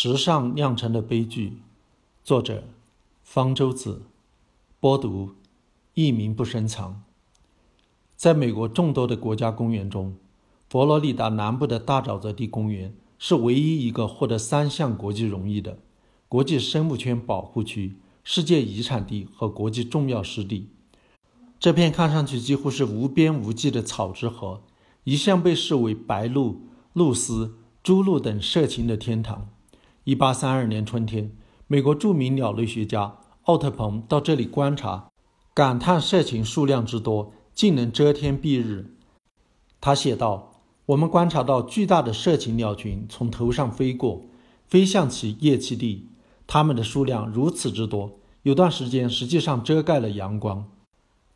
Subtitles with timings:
[0.00, 1.54] 时尚酿成的悲剧，
[2.22, 2.62] 作者
[3.24, 4.02] 方舟子，
[4.78, 5.34] 播读
[5.94, 7.02] 一名不深藏。
[8.14, 10.14] 在美国众多的国家公园中，
[10.68, 15.76] 佛罗里达南部的大沼泽地公园是唯一一个获得三项国际荣誉的
[16.28, 20.68] 国际生物圈保护区、世界遗产地和国际重要湿地。
[21.58, 24.62] 这片看上去几乎是无边无际的草之河，
[25.02, 26.60] 一向被视为白鹭、
[26.92, 27.50] 鹭鸶、
[27.82, 29.48] 朱鹭等社禽的天堂。
[30.08, 31.30] 一八三二年春天，
[31.66, 35.10] 美国著名鸟类学家奥特彭到这里观察，
[35.52, 38.94] 感叹社禽数量之多，竟能遮天蔽日。
[39.82, 44.22] 他写道：“我们观察到巨大的社禽鸟群从头上飞过，
[44.66, 46.08] 飞向其液栖地。
[46.46, 48.12] 它们的数量如此之多，
[48.44, 50.64] 有段时间实际上遮盖了阳光。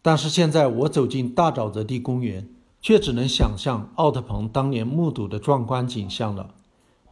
[0.00, 2.48] 但是现在我走进大沼泽地公园，
[2.80, 6.54] 却只能想象奥特彭当年目睹的壮观景象了。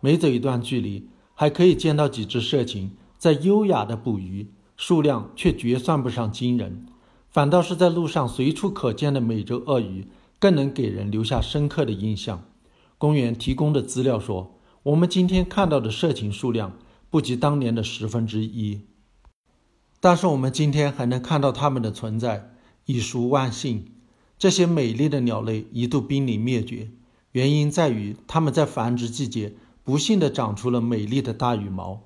[0.01, 1.07] 每走一段距离。”
[1.41, 6.85] 还可以见到几只社禽在优雅地捕鱼，数量却绝算不上惊人。
[7.31, 10.07] 反倒是在路上随处可见的美洲鳄鱼，
[10.39, 12.45] 更能给人留下深刻的印象。
[12.99, 16.77] 公园提供的资料说，我们今天看到的社禽数量
[17.09, 18.83] 不及当年的十分之一。
[19.99, 22.51] 但是我们今天还能看到它们的存在，
[22.85, 23.87] 已属万幸。
[24.39, 26.91] 这些美丽的鸟类一度濒临灭绝，
[27.33, 29.55] 原因在于它们在繁殖季节。
[29.91, 32.03] 不幸地长出了美丽的大羽毛。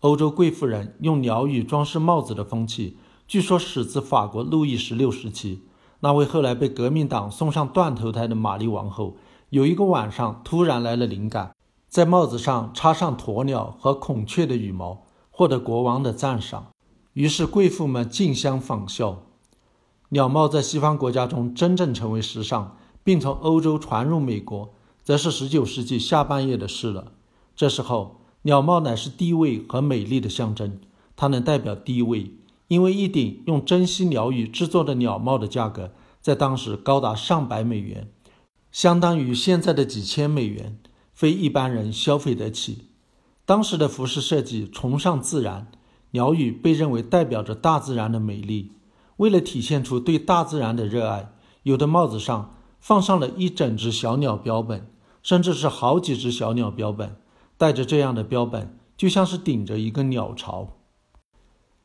[0.00, 2.96] 欧洲贵妇人用鸟羽装饰帽子的风气，
[3.28, 5.62] 据说始自法国路易十六时期。
[6.00, 9.16] 那位后来被革命党送上断头台的玛丽王后，
[9.50, 11.54] 有一个晚上突然来了灵感，
[11.88, 16.72] 在帽子上插上鸵鸟和孔雀的羽毛，获得国王的赞赏。
[17.12, 19.22] 于是贵妇们竞相仿效。
[20.08, 24.70] 鸟帽在西方国家中真正成为时尚，并从欧洲传入美国，
[25.04, 27.12] 则是19世纪下半叶的事了。
[27.58, 30.78] 这时候，鸟帽乃是地位和美丽的象征，
[31.16, 32.30] 它能代表地位，
[32.68, 38.06] 因为一顶用珍稀鸟羽制作的鸟帽的价格在当时高达上百美元，
[38.70, 40.78] 相当于现在的几千美元，
[41.12, 42.84] 非一般人消费得起。
[43.44, 45.66] 当时的服饰设计崇尚自然，
[46.12, 48.70] 鸟羽被认为代表着大自然的美丽。
[49.16, 51.32] 为了体现出对大自然的热爱，
[51.64, 54.88] 有的帽子上放上了一整只小鸟标本，
[55.24, 57.16] 甚至是好几只小鸟标本。
[57.58, 60.78] 带着这样的标本，就像是顶着一个鸟巢。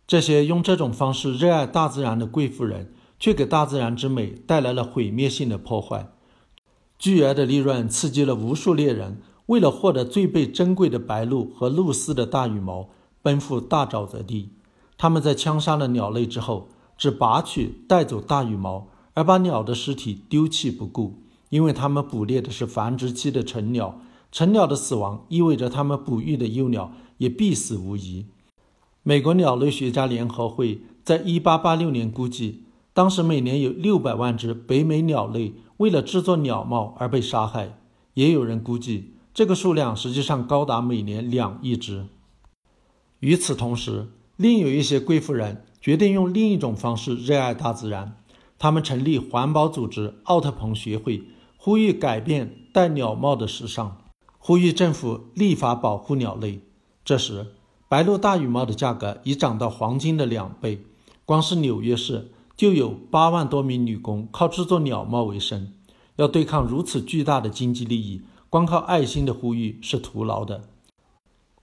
[0.05, 6.11] 这些用这种方式热爱大自然的贵妇人，却给大自然之美带来了毁灭性的破坏。
[6.99, 12.89] 巨额的利润刺激了无数猎人，为了获得最被珍贵的白鹭和鹭丝的大羽毛，
[13.21, 14.53] 奔赴大沼泽地。
[14.97, 23.99] 他们在枪杀了鸟类之后，只拔取带走大羽毛，而把鸟的尸体丢弃不顾，因为他们捕猎的是繁殖期的成鸟。
[24.33, 28.25] 成鸟的死亡意味着它们哺育的幼鸟也必死无疑。
[29.03, 37.77] 美国鸟类学家联合会在一八八六年估计，当时每年有六百万只北美鸟类为了制作鸟帽而被杀害。
[38.15, 42.07] 也有人估计，这个数量实际上高达每年两亿只。
[43.19, 48.17] 与此同时，另有一些贵妇人决定用另一种方式热爱大自然。
[48.57, 51.21] 他们成立环保组织奥特鹏学会，
[51.55, 53.97] 呼吁改变戴鸟帽的时尚。
[54.45, 56.59] 呼吁政府立法保护鸟类。
[57.05, 57.53] 这时，
[57.87, 60.83] 白鹭大羽毛的价格已涨到黄金的两倍。
[61.23, 65.71] 光是纽约市就有八万多名女工靠制作鸟帽为生。
[66.17, 70.65] 要对抗如此巨大的经济利益，光靠爱心的呼吁是徒劳的。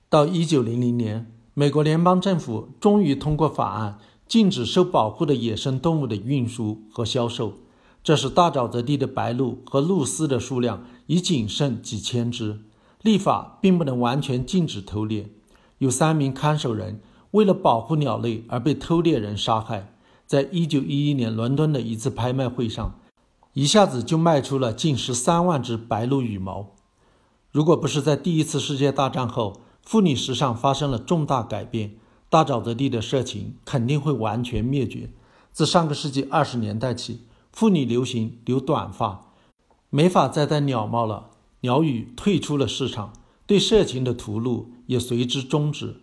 [0.08, 7.58] 到一九零零年，美国联邦政府终于通过法案，禁止受保护的野生动物的运输和销售。
[8.02, 12.60] 这时大沼泽地的白鹭和鹭鸶的数量已仅剩几千只。
[13.02, 15.28] 立法并不能完全禁止偷猎。
[15.78, 17.00] 有三名看守人
[17.30, 19.94] 为了保护鸟类而被偷猎人杀害。
[20.26, 22.94] 在一九一一年伦敦的一次拍卖会上，
[23.54, 26.68] 一下子就卖出了近十三万只白鹭羽毛。
[27.50, 31.96] 如果不是在第一次世界大战后妇女时尚发生了重大改变，
[32.28, 35.10] 大沼泽地的色情肯定会完全灭绝。
[35.50, 39.32] 自上个世纪二十年代起，妇女流行留短发，
[39.88, 41.30] 没法再戴鸟帽了。
[41.60, 43.12] 鸟羽退出了市场，
[43.46, 45.96] 对社禽的屠戮也随之终止。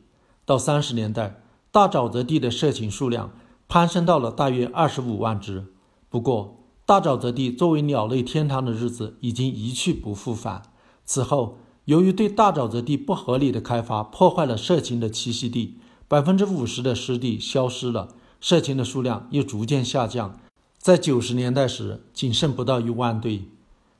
[0.45, 3.31] 到三十年代，大沼泽地的社禽数量
[3.67, 5.65] 攀升到了大约二十五万只。
[6.09, 10.61] 不过，大沼泽地作为鸟类天堂的日子已经一去不复返。
[11.03, 15.77] 此后，由于对大沼泽地不合理的开发破坏了社禽的栖息地，
[16.07, 20.39] 百分之五十的湿地消失了，社禽的数量又逐渐下降。
[20.77, 23.43] 在九十年代时，仅剩不到一万对。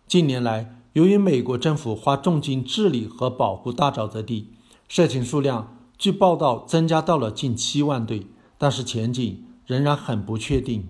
[0.07, 4.47] 近年来，由于美国政府花重金治理和保护大沼泽地，
[4.88, 8.25] 涉禽数量据报道增加到了近七万对，
[8.57, 10.88] 但是前景仍然很不确定。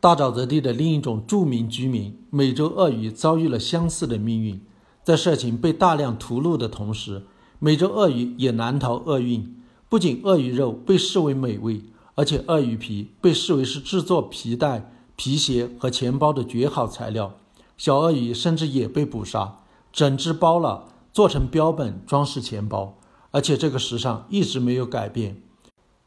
[0.00, 4.60] 大沼泽地的另一种著名居民美洲鳄鱼遭遇了相似的命运，
[5.04, 7.22] 在涉禽被大量屠戮的同时，
[7.60, 9.56] 美洲鳄鱼也难逃厄运。
[9.88, 11.80] 不仅鳄鱼肉被视为美味，
[12.16, 17.36] 而且鳄鱼皮被视为是制作皮带、皮鞋和钱包的绝好材料。
[17.76, 19.58] 小鳄鱼甚至也被捕杀，
[19.92, 22.96] 整只包了做成标本装饰钱包，
[23.30, 25.42] 而且这个时尚一直没有改变。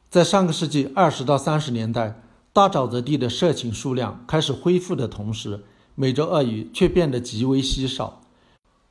[0.10, 5.64] 在上个世纪二十到三十年代，大沼泽地的涉禽数量开始恢复的同时，
[5.94, 8.22] 美洲鳄鱼却变得极为稀少。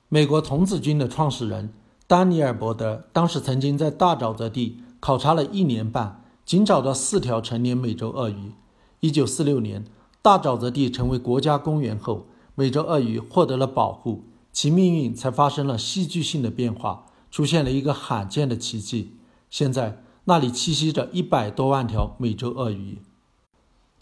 [0.08, 1.74] 美国童子军的创始人
[2.06, 8.52] 丹尼尔·伯德当时曾经在大沼泽地考察了一年半，仅找到四条成年美洲鳄鱼。
[9.00, 9.84] 一九四六年，
[10.22, 12.26] 大沼泽地成为国家公园后。
[12.58, 19.12] 美洲鳄鱼获得了保护，其命运才发生了戏剧性的变化，出现了一个罕见的奇迹。
[19.48, 22.98] 现在那里栖息着一百多万条美洲鳄鱼。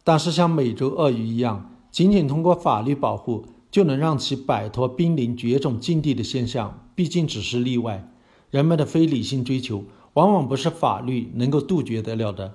[0.02, 8.10] 但是，像美洲鳄鱼一样，仅仅通过法律保护就能让其摆脱濒临绝种境地的现象，毕竟只是例外。
[8.50, 12.54] 人们的非理性追求，往往不是法律能够杜绝得了的。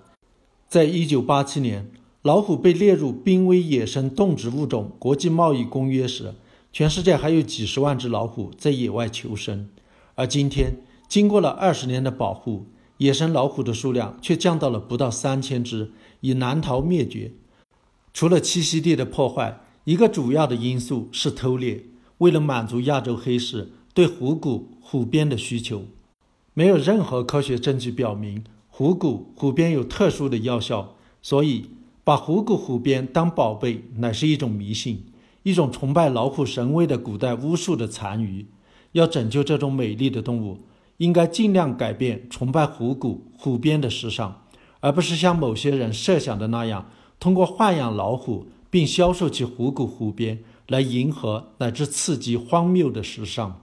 [0.67, 1.91] 在一九八七年。
[2.23, 6.35] 老虎被列入濒危野生动植物种国际贸易公约时，
[6.71, 9.67] 全世界还有几十万只老虎在野外求生。
[10.13, 10.75] 而今天，
[11.07, 17.31] 经过了二十年的保护，野生老虎的数量却降到了不到三千只，已难逃灭绝。
[18.13, 21.85] 除了栖息地的破坏，一个主要的因素是偷猎。
[22.19, 25.85] 为了满足亚洲黑市对虎骨、虎鞭的需求，
[26.53, 31.65] 没有任何科学证据表明虎骨、虎鞭有特殊的药效，所以。
[32.11, 35.05] 把虎骨、虎鞭当宝贝，乃是一种迷信，
[35.43, 38.45] 一种崇拜老虎神威的古代巫术的残余。
[38.91, 40.57] 要拯救这种美丽的动物，
[40.97, 44.41] 应该尽量改变崇拜虎骨、虎鞭的时尚，
[44.81, 53.61] 而不是像某些人设想的那样，通过豢养老虎并销售其虎骨、虎鞭来迎合乃至刺激荒谬的时尚。